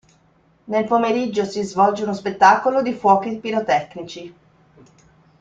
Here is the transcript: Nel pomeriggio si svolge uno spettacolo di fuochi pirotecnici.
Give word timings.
Nel 0.63 0.87
pomeriggio 0.87 1.45
si 1.45 1.61
svolge 1.61 2.01
uno 2.01 2.15
spettacolo 2.15 2.81
di 2.81 2.91
fuochi 2.91 3.37
pirotecnici. 3.37 4.33